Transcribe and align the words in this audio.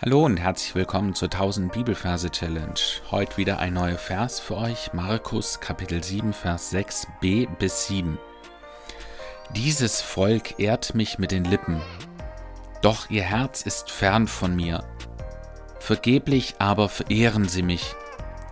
Hallo 0.00 0.24
und 0.24 0.36
herzlich 0.36 0.76
willkommen 0.76 1.16
zur 1.16 1.26
1000 1.26 1.72
Bibelverse 1.72 2.30
Challenge. 2.30 2.78
Heute 3.10 3.36
wieder 3.36 3.58
ein 3.58 3.74
neuer 3.74 3.98
Vers 3.98 4.38
für 4.38 4.56
euch, 4.56 4.92
Markus 4.92 5.58
Kapitel 5.58 6.04
7, 6.04 6.32
Vers 6.32 6.72
6b 6.72 7.48
bis 7.58 7.88
7. 7.88 8.16
Dieses 9.56 10.00
Volk 10.00 10.60
ehrt 10.60 10.94
mich 10.94 11.18
mit 11.18 11.32
den 11.32 11.44
Lippen, 11.44 11.80
doch 12.80 13.10
ihr 13.10 13.24
Herz 13.24 13.62
ist 13.62 13.90
fern 13.90 14.28
von 14.28 14.54
mir. 14.54 14.84
Vergeblich 15.80 16.54
aber 16.60 16.88
verehren 16.88 17.48
sie 17.48 17.62
mich, 17.62 17.96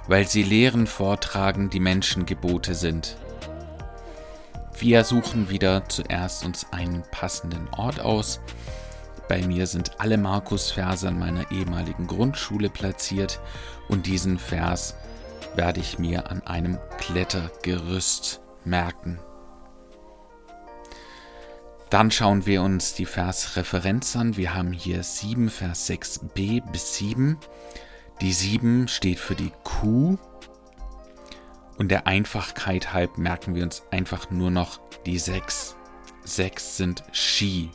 weil 0.09 0.27
sie 0.27 0.43
Lehren 0.43 0.89
vortragen, 0.89 1.71
die 1.71 1.79
Menschengebote 1.79 2.75
sind. 2.75 3.17
Wir 4.77 5.05
suchen 5.05 5.49
wieder 5.49 5.89
zuerst 5.89 6.45
uns 6.45 6.67
einen 6.73 7.05
passenden 7.13 7.69
Ort 7.69 8.01
aus 8.01 8.41
bei 9.29 9.47
mir 9.47 9.67
sind 9.67 10.01
alle 10.01 10.19
Markus-Verse 10.19 11.09
an 11.09 11.19
meiner 11.19 11.51
ehemaligen 11.51 12.07
Grundschule 12.07 12.71
platziert 12.71 13.41
und 13.89 14.07
diesen 14.07 14.39
Vers 14.39 14.95
werde 15.57 15.81
ich 15.81 15.99
mir 15.99 16.31
an 16.31 16.43
einem 16.47 16.79
Klettergerüst 16.99 18.41
merken. 18.65 19.19
Dann 21.91 22.11
schauen 22.11 22.47
wir 22.47 22.63
uns 22.63 22.95
die 22.95 23.07
Versreferenz 23.07 24.17
an. 24.17 24.37
Wir 24.37 24.55
haben 24.55 24.73
hier 24.73 25.03
7, 25.03 25.49
Vers 25.49 25.89
6b 25.89 26.63
bis 26.73 26.97
7. 26.97 27.39
Die 28.21 28.33
7 28.33 28.89
steht 28.89 29.21
für 29.21 29.37
die 29.37 29.53
Kuh. 29.63 30.19
Und 31.79 31.91
der 31.91 32.07
Einfachkeit 32.07 32.93
halb 32.93 33.19
merken 33.19 33.55
wir 33.55 33.63
uns 33.63 33.83
einfach 33.91 34.31
nur 34.31 34.51
noch 34.51 34.81
die 35.05 35.19
6. 35.19 35.77
6 36.25 36.77
sind 36.77 37.05
Ski. 37.13 37.71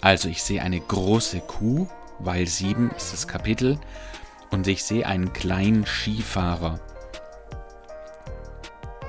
Also 0.00 0.28
ich 0.28 0.42
sehe 0.42 0.62
eine 0.62 0.80
große 0.80 1.40
Kuh, 1.40 1.88
weil 2.18 2.46
sieben 2.46 2.90
ist 2.96 3.12
das 3.12 3.26
Kapitel, 3.26 3.78
und 4.50 4.66
ich 4.66 4.84
sehe 4.84 5.06
einen 5.06 5.32
kleinen 5.32 5.84
Skifahrer. 5.84 6.80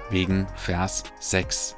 Wegen 0.10 0.48
Vers 0.56 1.04
6. 1.20 1.76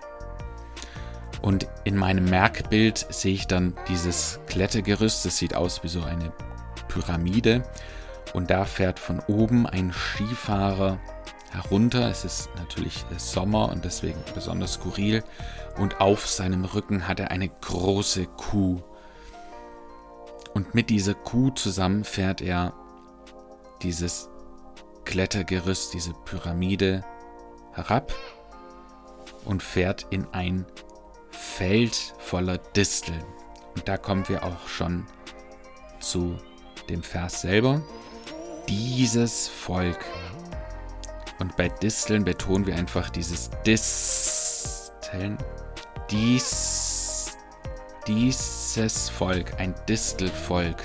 Und 1.41 1.67
in 1.83 1.97
meinem 1.97 2.25
Merkbild 2.25 3.05
sehe 3.09 3.33
ich 3.33 3.47
dann 3.47 3.75
dieses 3.87 4.39
Klettergerüst, 4.47 5.25
das 5.25 5.37
sieht 5.37 5.55
aus 5.55 5.83
wie 5.83 5.89
so 5.89 6.03
eine 6.03 6.31
Pyramide. 6.87 7.63
Und 8.33 8.49
da 8.49 8.65
fährt 8.65 8.99
von 8.99 9.19
oben 9.27 9.67
ein 9.67 9.91
Skifahrer 9.91 10.99
herunter. 11.51 12.09
Es 12.09 12.23
ist 12.23 12.49
natürlich 12.55 13.05
Sommer 13.17 13.69
und 13.69 13.83
deswegen 13.83 14.19
besonders 14.33 14.73
skurril. 14.73 15.23
Und 15.77 15.99
auf 15.99 16.27
seinem 16.27 16.63
Rücken 16.63 17.07
hat 17.07 17.19
er 17.19 17.31
eine 17.31 17.49
große 17.49 18.25
Kuh. 18.25 18.81
Und 20.53 20.75
mit 20.75 20.89
dieser 20.89 21.13
Kuh 21.13 21.51
zusammen 21.51 22.03
fährt 22.03 22.41
er 22.41 22.73
dieses 23.81 24.29
Klettergerüst, 25.05 25.93
diese 25.93 26.13
Pyramide 26.25 27.03
herab 27.73 28.13
und 29.45 29.63
fährt 29.63 30.07
in 30.09 30.27
ein 30.31 30.65
Feld 31.29 32.13
voller 32.19 32.57
Disteln. 32.57 33.23
Und 33.75 33.87
da 33.87 33.97
kommen 33.97 34.27
wir 34.27 34.43
auch 34.43 34.67
schon 34.67 35.07
zu 35.99 36.37
dem 36.89 37.03
Vers 37.03 37.41
selber. 37.41 37.81
Dieses 38.67 39.47
Volk. 39.47 40.05
Und 41.39 41.55
bei 41.55 41.69
Disteln 41.69 42.23
betonen 42.23 42.65
wir 42.67 42.75
einfach 42.75 43.09
dieses 43.09 43.49
Disteln. 43.65 45.37
Dies 46.09 46.80
dieses 48.07 49.09
Volk, 49.09 49.59
ein 49.59 49.75
Distelvolk, 49.87 50.81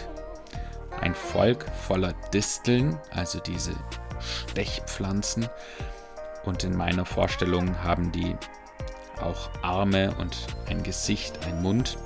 ein 1.00 1.14
Volk 1.14 1.66
voller 1.86 2.12
Disteln, 2.32 2.98
also 3.10 3.40
diese 3.40 3.74
Stechpflanzen. 4.20 5.48
Und 6.44 6.64
in 6.64 6.76
meiner 6.76 7.04
Vorstellung 7.04 7.82
haben 7.82 8.12
die 8.12 8.36
auch 9.20 9.50
Arme 9.62 10.14
und 10.16 10.36
ein 10.66 10.82
Gesicht, 10.82 11.44
ein 11.46 11.62
Mund. 11.62 11.98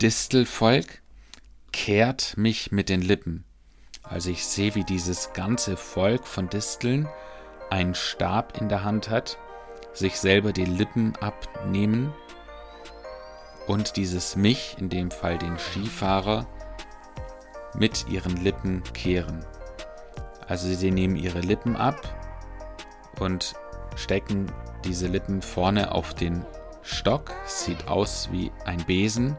Distelvolk 0.00 1.02
kehrt 1.72 2.36
mich 2.36 2.72
mit 2.72 2.88
den 2.88 3.02
Lippen. 3.02 3.44
Also 4.02 4.30
ich 4.30 4.44
sehe, 4.44 4.74
wie 4.74 4.84
dieses 4.84 5.32
ganze 5.32 5.76
Volk 5.76 6.26
von 6.26 6.48
Disteln 6.48 7.08
einen 7.70 7.94
Stab 7.94 8.60
in 8.60 8.68
der 8.68 8.84
Hand 8.84 9.10
hat, 9.10 9.38
sich 9.92 10.18
selber 10.18 10.52
die 10.52 10.64
Lippen 10.64 11.16
abnehmen 11.16 12.12
und 13.66 13.96
dieses 13.96 14.36
Mich, 14.36 14.76
in 14.78 14.88
dem 14.88 15.10
Fall 15.10 15.38
den 15.38 15.58
Skifahrer, 15.58 16.46
mit 17.78 18.06
ihren 18.08 18.36
Lippen 18.36 18.82
kehren. 18.94 19.44
Also 20.46 20.72
sie 20.72 20.90
nehmen 20.90 21.16
ihre 21.16 21.40
Lippen 21.40 21.76
ab 21.76 22.00
und 23.18 23.54
stecken 23.96 24.50
diese 24.84 25.08
Lippen 25.08 25.42
vorne 25.42 25.92
auf 25.92 26.14
den 26.14 26.44
Stock. 26.82 27.32
Sieht 27.46 27.88
aus 27.88 28.28
wie 28.30 28.52
ein 28.64 28.84
Besen. 28.86 29.36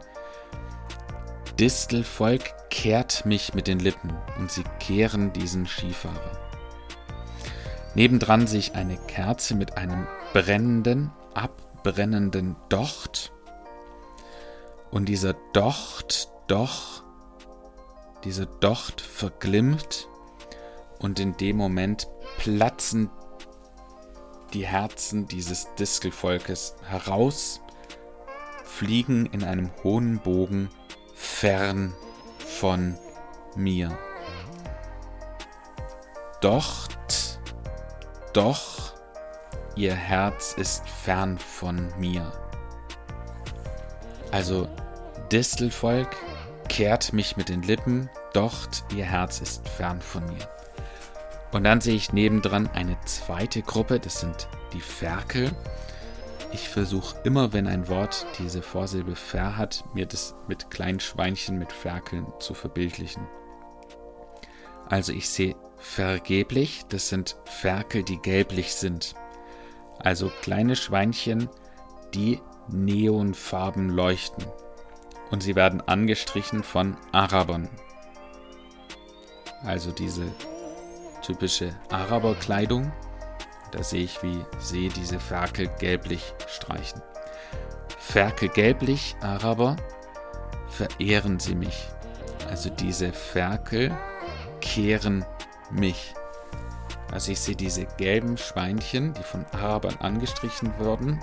Distelvolk 1.59 2.69
kehrt 2.69 3.25
mich 3.25 3.53
mit 3.53 3.67
den 3.67 3.79
Lippen 3.79 4.13
und 4.37 4.51
sie 4.51 4.63
kehren 4.79 5.33
diesen 5.33 5.65
Skifahrer. 5.65 6.37
Nebendran 7.95 8.45
sich 8.45 8.75
eine 8.75 8.97
Kerze 8.97 9.55
mit 9.55 9.77
einem 9.77 10.05
brennenden, 10.33 11.11
abbrennenden 11.33 12.55
Docht 12.69 13.31
und 14.91 15.05
dieser 15.05 15.33
Docht, 15.53 16.29
doch, 16.47 17.03
dieser 18.23 18.45
Docht 18.45 19.01
verglimmt 19.01 20.07
und 20.99 21.19
in 21.19 21.37
dem 21.37 21.57
Moment 21.57 22.07
platzen 22.37 23.09
die 24.53 24.65
Herzen 24.65 25.27
dieses 25.27 25.67
Distelvolkes 25.75 26.75
heraus, 26.83 27.61
fliegen 28.63 29.25
in 29.27 29.43
einem 29.43 29.71
hohen 29.83 30.19
Bogen 30.19 30.69
fern 31.13 31.93
von 32.37 32.97
mir. 33.55 33.97
Docht, 36.41 37.39
doch, 38.33 38.93
ihr 39.75 39.95
Herz 39.95 40.53
ist 40.53 40.87
fern 40.87 41.37
von 41.37 41.91
mir. 41.97 42.31
Also 44.31 44.67
Distelvolk 45.31 46.09
kehrt 46.69 47.13
mich 47.13 47.37
mit 47.37 47.49
den 47.49 47.61
Lippen, 47.61 48.09
doch 48.33 48.67
ihr 48.95 49.05
Herz 49.05 49.39
ist 49.39 49.67
fern 49.67 50.01
von 50.01 50.25
mir. 50.25 50.47
Und 51.51 51.63
dann 51.63 51.81
sehe 51.81 51.95
ich 51.95 52.13
nebendran 52.13 52.67
eine 52.67 52.97
zweite 53.05 53.61
Gruppe, 53.61 53.99
das 53.99 54.19
sind 54.19 54.49
die 54.73 54.81
Ferkel. 54.81 55.51
Ich 56.51 56.69
versuche 56.69 57.17
immer, 57.23 57.53
wenn 57.53 57.67
ein 57.67 57.87
Wort 57.87 58.25
diese 58.39 58.61
Vorsilbe 58.61 59.15
ver 59.15 59.57
hat, 59.57 59.83
mir 59.93 60.05
das 60.05 60.35
mit 60.47 60.69
kleinen 60.69 60.99
Schweinchen 60.99 61.57
mit 61.57 61.71
Ferkeln 61.71 62.25
zu 62.39 62.53
verbildlichen. 62.53 63.27
Also 64.89 65.11
ich 65.11 65.29
sehe 65.29 65.55
vergeblich, 65.77 66.83
das 66.89 67.09
sind 67.09 67.37
Ferkel, 67.45 68.03
die 68.03 68.17
gelblich 68.17 68.73
sind. 68.73 69.15
Also 69.99 70.31
kleine 70.41 70.75
Schweinchen, 70.75 71.49
die 72.13 72.39
Neonfarben 72.69 73.89
leuchten. 73.89 74.45
Und 75.31 75.43
sie 75.43 75.55
werden 75.55 75.81
angestrichen 75.81 76.63
von 76.63 76.95
Arabern. 77.11 77.69
Also 79.63 79.91
diese 79.91 80.23
typische 81.21 81.75
Araberkleidung. 81.89 82.91
Da 83.71 83.83
sehe 83.83 84.03
ich, 84.03 84.23
wie 84.23 84.45
sie 84.59 84.87
diese 84.89 85.19
Ferkel 85.19 85.67
gelblich 85.79 86.33
streichen. 86.47 87.01
Ferkel 87.97 88.47
gelblich, 88.47 89.15
Araber, 89.19 89.75
verehren 90.69 91.39
sie 91.39 91.55
mich. 91.55 91.89
Also 92.49 92.69
diese 92.69 93.11
Ferkel 93.11 93.95
kehren 94.61 95.25
mich. 95.69 96.13
Also 97.11 97.31
ich 97.31 97.39
sehe 97.39 97.55
diese 97.55 97.85
gelben 97.97 98.37
Schweinchen, 98.37 99.13
die 99.13 99.23
von 99.23 99.45
Arabern 99.51 99.95
angestrichen 99.99 100.73
wurden, 100.77 101.21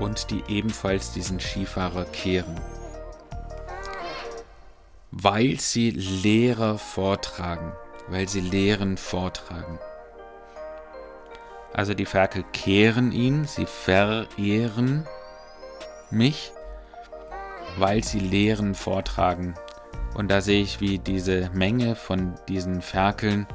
und 0.00 0.30
die 0.30 0.42
ebenfalls 0.48 1.12
diesen 1.12 1.40
Skifahrer 1.40 2.04
kehren. 2.04 2.60
Weil 5.10 5.58
sie 5.60 5.90
Lehrer 5.90 6.78
vortragen, 6.78 7.72
weil 8.08 8.28
sie 8.28 8.40
Lehren 8.40 8.96
vortragen. 8.96 9.78
Also 11.72 11.94
die 11.94 12.06
Ferkel 12.06 12.44
kehren 12.52 13.12
ihn, 13.12 13.44
sie 13.44 13.66
verehren 13.66 15.06
mich, 16.10 16.52
weil 17.76 18.02
sie 18.02 18.20
Lehren 18.20 18.74
vortragen. 18.74 19.54
Und 20.14 20.30
da 20.30 20.40
sehe 20.40 20.62
ich, 20.62 20.80
wie 20.80 20.98
diese 20.98 21.50
Menge 21.52 21.94
von 21.94 22.34
diesen 22.48 22.80
Ferkeln 22.80 23.46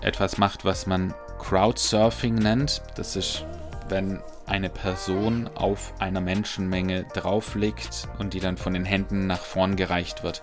etwas 0.00 0.38
macht, 0.38 0.64
was 0.64 0.86
man 0.86 1.14
Crowdsurfing 1.38 2.34
nennt. 2.34 2.82
Das 2.96 3.14
ist, 3.14 3.44
wenn 3.90 4.20
eine 4.46 4.68
Person 4.68 5.48
auf 5.54 5.92
einer 5.98 6.20
Menschenmenge 6.20 7.04
drauf 7.12 7.54
liegt 7.54 8.08
und 8.18 8.34
die 8.34 8.40
dann 8.40 8.56
von 8.56 8.74
den 8.74 8.84
Händen 8.84 9.26
nach 9.26 9.40
vorn 9.40 9.76
gereicht 9.76 10.22
wird. 10.22 10.42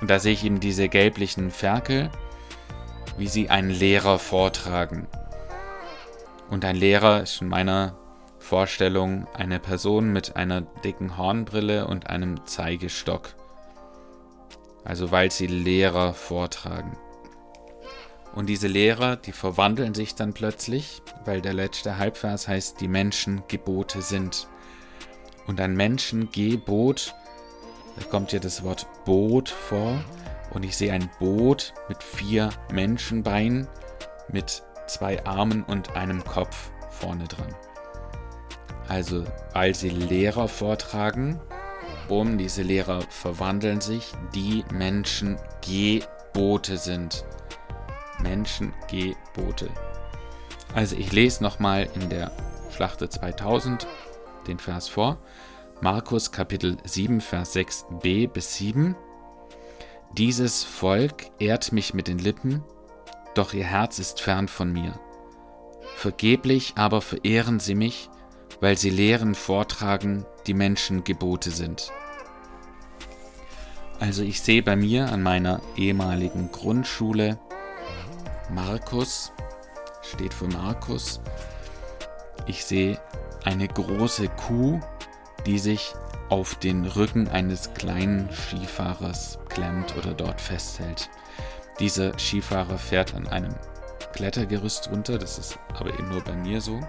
Und 0.00 0.10
da 0.10 0.18
sehe 0.18 0.32
ich 0.32 0.44
eben 0.44 0.60
diese 0.60 0.88
gelblichen 0.88 1.50
Ferkel, 1.50 2.10
wie 3.16 3.28
sie 3.28 3.50
einen 3.50 3.70
Lehrer 3.70 4.18
vortragen. 4.18 5.06
Und 6.50 6.64
ein 6.64 6.76
Lehrer 6.76 7.22
ist 7.22 7.40
in 7.40 7.48
meiner 7.48 7.96
Vorstellung 8.38 9.26
eine 9.34 9.58
Person 9.58 10.12
mit 10.12 10.36
einer 10.36 10.60
dicken 10.60 11.16
Hornbrille 11.16 11.86
und 11.86 12.08
einem 12.08 12.46
Zeigestock. 12.46 13.34
Also 14.84 15.10
weil 15.10 15.32
sie 15.32 15.48
Lehrer 15.48 16.14
vortragen. 16.14 16.96
Und 18.36 18.50
diese 18.50 18.68
Lehrer, 18.68 19.16
die 19.16 19.32
verwandeln 19.32 19.94
sich 19.94 20.14
dann 20.14 20.34
plötzlich, 20.34 21.00
weil 21.24 21.40
der 21.40 21.54
letzte 21.54 21.96
Halbvers 21.96 22.46
heißt, 22.46 22.78
die 22.82 22.86
Menschen 22.86 23.42
Gebote 23.48 24.02
sind. 24.02 24.46
Und 25.46 25.58
ein 25.58 25.74
Menschengebot, 25.74 27.14
da 27.98 28.04
kommt 28.04 28.32
ja 28.32 28.38
das 28.38 28.62
Wort 28.62 28.86
Boot 29.06 29.48
vor. 29.48 30.04
Und 30.50 30.66
ich 30.66 30.76
sehe 30.76 30.92
ein 30.92 31.08
Boot 31.18 31.72
mit 31.88 32.02
vier 32.02 32.50
Menschenbeinen, 32.70 33.68
mit 34.30 34.62
zwei 34.86 35.24
Armen 35.24 35.62
und 35.62 35.96
einem 35.96 36.22
Kopf 36.22 36.70
vorne 36.90 37.24
dran. 37.24 37.54
Also, 38.86 39.24
weil 39.54 39.74
sie 39.74 39.88
Lehrer 39.88 40.46
vortragen, 40.46 41.40
um 42.08 42.36
diese 42.36 42.62
Lehrer 42.62 43.00
verwandeln 43.08 43.80
sich, 43.80 44.12
die 44.34 44.62
Menschen 44.70 45.38
Gebote 45.62 46.76
sind. 46.76 47.24
Menschen 48.28 48.72
Gebote. 48.90 49.70
Also 50.74 50.96
ich 50.96 51.12
lese 51.12 51.42
nochmal 51.42 51.88
in 51.94 52.10
der 52.10 52.32
Schlachte 52.74 53.08
2000 53.08 53.86
den 54.48 54.58
Vers 54.58 54.88
vor. 54.88 55.18
Markus 55.80 56.32
Kapitel 56.32 56.76
7, 56.84 57.20
Vers 57.20 57.54
6b 57.54 58.28
bis 58.28 58.56
7. 58.56 58.96
Dieses 60.16 60.64
Volk 60.64 61.30
ehrt 61.38 61.72
mich 61.72 61.94
mit 61.94 62.08
den 62.08 62.18
Lippen, 62.18 62.64
doch 63.34 63.52
ihr 63.52 63.64
Herz 63.64 63.98
ist 63.98 64.20
fern 64.20 64.48
von 64.48 64.72
mir. 64.72 64.98
Vergeblich 65.94 66.74
aber 66.76 67.02
verehren 67.02 67.60
sie 67.60 67.74
mich, 67.74 68.10
weil 68.60 68.76
sie 68.76 68.90
Lehren 68.90 69.34
vortragen, 69.34 70.24
die 70.46 70.54
Menschen 70.54 71.04
Gebote 71.04 71.50
sind. 71.50 71.92
Also 74.00 74.22
ich 74.22 74.40
sehe 74.40 74.62
bei 74.62 74.76
mir 74.76 75.10
an 75.12 75.22
meiner 75.22 75.60
ehemaligen 75.76 76.50
Grundschule 76.50 77.38
Markus, 78.50 79.32
steht 80.02 80.32
für 80.32 80.46
Markus. 80.48 81.20
Ich 82.46 82.64
sehe 82.64 83.00
eine 83.44 83.66
große 83.66 84.28
Kuh, 84.28 84.80
die 85.46 85.58
sich 85.58 85.94
auf 86.28 86.54
den 86.56 86.84
Rücken 86.84 87.28
eines 87.28 87.72
kleinen 87.74 88.28
Skifahrers 88.32 89.38
klemmt 89.48 89.96
oder 89.96 90.14
dort 90.14 90.40
festhält. 90.40 91.08
Dieser 91.78 92.18
Skifahrer 92.18 92.78
fährt 92.78 93.14
an 93.14 93.28
einem 93.28 93.54
Klettergerüst 94.12 94.90
runter, 94.90 95.18
das 95.18 95.38
ist 95.38 95.58
aber 95.74 95.92
eben 95.92 96.08
nur 96.08 96.22
bei 96.22 96.34
mir 96.34 96.60
so. 96.60 96.80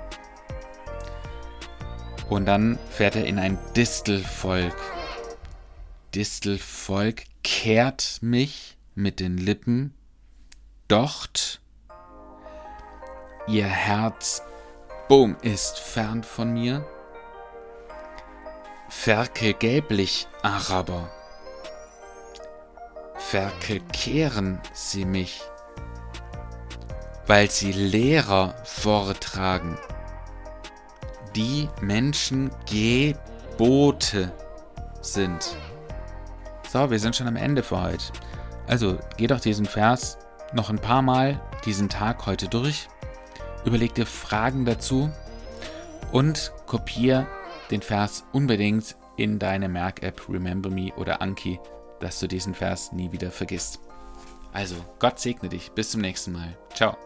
Und 2.30 2.46
dann 2.46 2.78
fährt 2.90 3.16
er 3.16 3.26
in 3.26 3.40
ein 3.40 3.58
Distelvolk. 3.76 4.76
Distelvolk 6.16 7.24
kehrt 7.44 8.20
mich 8.22 8.78
mit 8.96 9.20
den 9.20 9.38
Lippen, 9.38 9.94
docht 10.88 11.62
ihr 13.48 13.66
Herz, 13.66 14.42
bumm, 15.08 15.38
ist 15.42 15.80
fern 15.80 16.24
von 16.24 16.54
mir. 16.54 16.86
Ferkel 18.90 19.54
gelblich, 19.54 20.28
Araber 20.42 21.10
verkehren 23.30 24.62
sie 24.74 25.04
mich, 25.04 25.42
weil 27.26 27.52
sie 27.52 27.74
Lehrer 27.74 28.56
vortragen, 28.64 29.78
die 31.36 31.68
Menschen 31.82 32.52
Gebote 32.66 34.32
sind. 35.02 35.58
So, 36.72 36.90
wir 36.90 37.00
sind 37.00 37.16
schon 37.18 37.28
am 37.28 37.36
Ende 37.36 37.64
für 37.64 37.82
heute. 37.82 38.06
Also, 38.68 38.98
geh 39.18 39.28
doch 39.28 39.42
diesen 39.42 39.66
Vers 39.66 40.18
noch 40.54 40.70
ein 40.70 40.80
paar 40.80 41.02
Mal 41.02 41.42
diesen 41.66 41.90
Tag 41.90 42.26
heute 42.26 42.48
durch, 42.48 42.88
überleg 43.66 43.94
dir 43.96 44.06
Fragen 44.06 44.66
dazu 44.66 45.10
und 46.12 46.52
kopier 46.66 47.28
den 47.72 47.82
Vers 47.82 48.26
unbedingt 48.32 48.96
in 49.18 49.40
deine 49.40 49.68
Merk-App 49.68 50.30
Remember 50.30 50.70
Me 50.70 50.94
oder 50.96 51.22
Anki 51.22 51.60
dass 52.00 52.20
du 52.20 52.28
diesen 52.28 52.54
Vers 52.54 52.92
nie 52.92 53.12
wieder 53.12 53.32
vergisst. 53.32 53.80
Also, 54.54 54.76
Gott 55.00 55.20
segne 55.20 55.50
dich. 55.50 55.72
Bis 55.72 55.92
zum 55.92 56.02
nächsten 56.02 56.32
Mal. 56.32 56.58
Ciao. 56.74 56.98